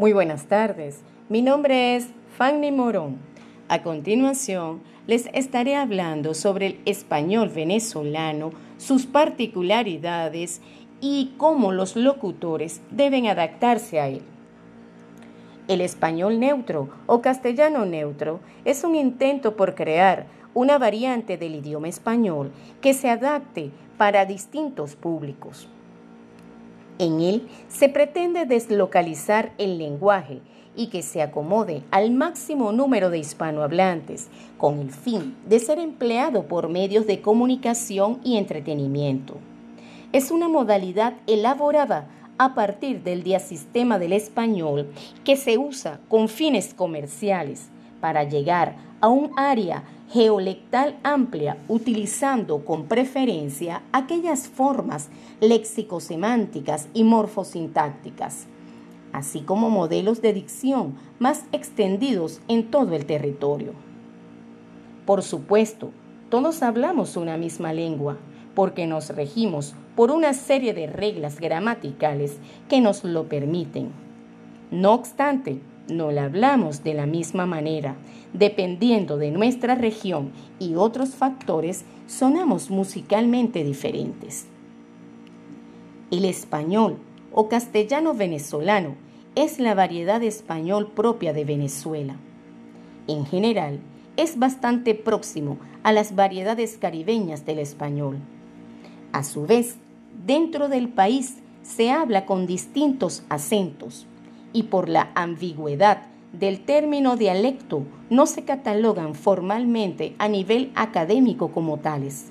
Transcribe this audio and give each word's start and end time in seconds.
Muy 0.00 0.14
buenas 0.14 0.46
tardes, 0.46 1.02
mi 1.28 1.42
nombre 1.42 1.94
es 1.94 2.08
Fanny 2.38 2.72
Morón. 2.72 3.18
A 3.68 3.82
continuación, 3.82 4.80
les 5.06 5.28
estaré 5.34 5.76
hablando 5.76 6.32
sobre 6.32 6.68
el 6.68 6.80
español 6.86 7.50
venezolano, 7.50 8.50
sus 8.78 9.04
particularidades 9.04 10.62
y 11.02 11.34
cómo 11.36 11.70
los 11.72 11.96
locutores 11.96 12.80
deben 12.90 13.26
adaptarse 13.26 14.00
a 14.00 14.08
él. 14.08 14.22
El 15.68 15.82
español 15.82 16.40
neutro 16.40 16.88
o 17.04 17.20
castellano 17.20 17.84
neutro 17.84 18.40
es 18.64 18.84
un 18.84 18.94
intento 18.94 19.54
por 19.54 19.74
crear 19.74 20.24
una 20.54 20.78
variante 20.78 21.36
del 21.36 21.56
idioma 21.56 21.88
español 21.88 22.52
que 22.80 22.94
se 22.94 23.10
adapte 23.10 23.70
para 23.98 24.24
distintos 24.24 24.96
públicos. 24.96 25.68
En 27.00 27.22
él 27.22 27.48
se 27.68 27.88
pretende 27.88 28.44
deslocalizar 28.44 29.54
el 29.56 29.78
lenguaje 29.78 30.42
y 30.76 30.88
que 30.88 31.00
se 31.00 31.22
acomode 31.22 31.82
al 31.90 32.10
máximo 32.10 32.72
número 32.72 33.08
de 33.08 33.18
hispanohablantes, 33.18 34.28
con 34.58 34.80
el 34.80 34.90
fin 34.90 35.34
de 35.48 35.60
ser 35.60 35.78
empleado 35.78 36.46
por 36.46 36.68
medios 36.68 37.06
de 37.06 37.22
comunicación 37.22 38.20
y 38.22 38.36
entretenimiento. 38.36 39.38
Es 40.12 40.30
una 40.30 40.46
modalidad 40.46 41.14
elaborada 41.26 42.06
a 42.36 42.54
partir 42.54 43.02
del 43.02 43.22
diasistema 43.22 43.98
del 43.98 44.12
español 44.12 44.92
que 45.24 45.36
se 45.36 45.56
usa 45.56 46.00
con 46.08 46.28
fines 46.28 46.74
comerciales 46.74 47.70
para 48.02 48.24
llegar 48.24 48.76
a 48.76 48.89
un 49.08 49.30
área 49.36 49.82
geolectal 50.12 50.98
amplia 51.02 51.56
utilizando 51.68 52.64
con 52.64 52.86
preferencia 52.86 53.82
aquellas 53.92 54.48
formas 54.48 55.08
léxico-semánticas 55.40 56.88
y 56.92 57.04
morfosintácticas, 57.04 58.46
así 59.12 59.40
como 59.40 59.70
modelos 59.70 60.20
de 60.20 60.32
dicción 60.32 60.94
más 61.18 61.44
extendidos 61.52 62.40
en 62.48 62.70
todo 62.70 62.94
el 62.94 63.06
territorio. 63.06 63.72
Por 65.06 65.22
supuesto, 65.22 65.90
todos 66.28 66.62
hablamos 66.62 67.16
una 67.16 67.36
misma 67.36 67.72
lengua, 67.72 68.16
porque 68.54 68.86
nos 68.86 69.10
regimos 69.10 69.74
por 69.96 70.10
una 70.10 70.34
serie 70.34 70.74
de 70.74 70.86
reglas 70.86 71.40
gramaticales 71.40 72.38
que 72.68 72.80
nos 72.80 73.04
lo 73.04 73.28
permiten. 73.28 73.90
No 74.70 74.92
obstante, 74.92 75.60
no 75.90 76.10
la 76.10 76.24
hablamos 76.24 76.82
de 76.84 76.94
la 76.94 77.06
misma 77.06 77.46
manera. 77.46 77.96
Dependiendo 78.32 79.16
de 79.16 79.30
nuestra 79.30 79.74
región 79.74 80.32
y 80.58 80.76
otros 80.76 81.10
factores, 81.10 81.84
sonamos 82.06 82.70
musicalmente 82.70 83.64
diferentes. 83.64 84.46
El 86.10 86.24
español 86.24 86.98
o 87.32 87.48
castellano 87.48 88.14
venezolano 88.14 88.94
es 89.34 89.58
la 89.60 89.74
variedad 89.74 90.22
español 90.22 90.90
propia 90.92 91.32
de 91.32 91.44
Venezuela. 91.44 92.16
En 93.06 93.26
general, 93.26 93.80
es 94.16 94.38
bastante 94.38 94.94
próximo 94.94 95.58
a 95.82 95.92
las 95.92 96.14
variedades 96.14 96.76
caribeñas 96.78 97.46
del 97.46 97.58
español. 97.58 98.18
A 99.12 99.24
su 99.24 99.46
vez, 99.46 99.76
dentro 100.26 100.68
del 100.68 100.88
país 100.88 101.36
se 101.62 101.90
habla 101.90 102.26
con 102.26 102.46
distintos 102.46 103.22
acentos, 103.28 104.06
y 104.52 104.64
por 104.64 104.88
la 104.88 105.10
ambigüedad 105.14 106.02
del 106.32 106.60
término 106.60 107.16
dialecto 107.16 107.84
no 108.08 108.26
se 108.26 108.44
catalogan 108.44 109.14
formalmente 109.14 110.14
a 110.18 110.28
nivel 110.28 110.70
académico 110.74 111.50
como 111.50 111.78
tales, 111.78 112.26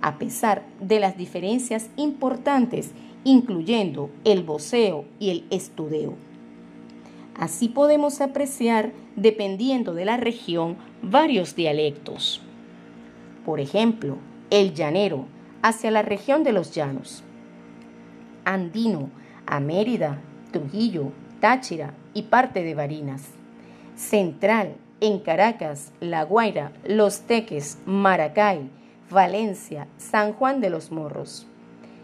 a 0.00 0.18
pesar 0.18 0.62
de 0.80 1.00
las 1.00 1.16
diferencias 1.16 1.90
importantes 1.96 2.92
incluyendo 3.24 4.10
el 4.24 4.42
voceo 4.42 5.04
y 5.18 5.30
el 5.30 5.44
estudeo. 5.50 6.14
Así 7.34 7.68
podemos 7.68 8.20
apreciar, 8.20 8.92
dependiendo 9.16 9.94
de 9.94 10.04
la 10.04 10.16
región, 10.16 10.76
varios 11.02 11.54
dialectos. 11.54 12.42
Por 13.44 13.60
ejemplo, 13.60 14.16
el 14.50 14.74
llanero 14.74 15.26
hacia 15.62 15.90
la 15.90 16.02
región 16.02 16.44
de 16.44 16.52
los 16.52 16.74
llanos, 16.74 17.22
andino 18.44 19.10
a 19.46 19.60
Mérida, 19.60 20.20
Trujillo, 20.52 21.12
Táchira 21.40 21.94
y 22.12 22.24
parte 22.24 22.62
de 22.62 22.74
Barinas. 22.74 23.22
Central, 23.96 24.74
en 25.00 25.20
Caracas, 25.20 25.90
La 25.98 26.22
Guaira, 26.22 26.72
Los 26.86 27.20
Teques, 27.22 27.78
Maracay, 27.86 28.68
Valencia, 29.10 29.86
San 29.96 30.34
Juan 30.34 30.60
de 30.60 30.68
los 30.68 30.92
Morros. 30.92 31.46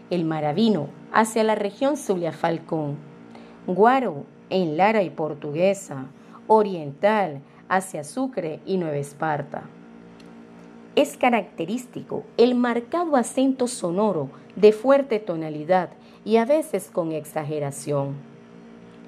El 0.09 0.25
Maravino, 0.25 0.87
hacia 1.13 1.43
la 1.43 1.53
región 1.53 1.97
Zulia 1.97 2.31
Falcón. 2.31 2.97
Guaro, 3.67 4.25
en 4.49 4.75
Lara 4.75 5.03
y 5.03 5.11
Portuguesa. 5.11 6.07
Oriental, 6.47 7.41
hacia 7.69 8.03
Sucre 8.03 8.59
y 8.65 8.77
Nueva 8.77 8.97
Esparta. 8.97 9.63
Es 10.95 11.15
característico 11.15 12.23
el 12.37 12.55
marcado 12.55 13.15
acento 13.15 13.67
sonoro 13.67 14.31
de 14.55 14.71
fuerte 14.71 15.19
tonalidad 15.19 15.89
y 16.25 16.37
a 16.37 16.45
veces 16.45 16.89
con 16.91 17.11
exageración 17.11 18.15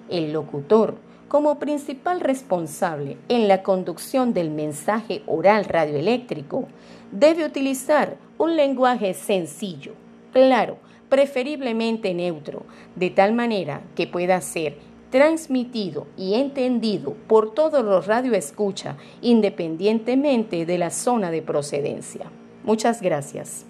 el 0.10 0.34
locutor, 0.34 0.96
como 1.28 1.60
principal 1.60 2.20
responsable 2.22 3.18
en 3.30 3.48
la 3.48 3.62
conducción 3.62 4.34
del 4.34 4.50
mensaje 4.50 5.22
oral 5.28 5.66
radioeléctrico, 5.66 6.68
debe 7.12 7.46
utilizar 7.46 8.18
un 8.38 8.56
lenguaje 8.56 9.14
sencillo, 9.14 9.94
claro, 10.34 10.78
preferiblemente 11.10 12.14
neutro, 12.14 12.64
de 12.96 13.10
tal 13.10 13.34
manera 13.34 13.82
que 13.96 14.08
pueda 14.08 14.42
ser 14.42 14.78
transmitido 15.10 16.08
y 16.18 16.36
entendido 16.36 17.16
por 17.28 17.54
todos 17.54 17.84
los 17.84 18.06
radioescucha 18.06 18.98
independientemente 19.22 20.66
de 20.66 20.78
la 20.78 20.92
zona 20.92 21.32
de 21.32 21.42
procedencia. 21.42 22.32
Muchas 22.64 23.02
gracias. 23.02 23.66